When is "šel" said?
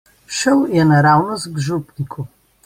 0.37-0.63